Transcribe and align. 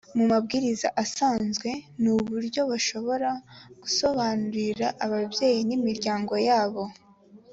mu 0.17 0.23
mabwiriza 0.31 0.87
asanzwe 1.03 1.69
ni 2.01 2.09
uburyo 2.15 2.61
bashobora 2.71 3.29
gusobanurira 3.81 4.87
ababyeyi 5.05 5.59
n’imiryango 5.69 6.35
yabo 6.49 6.83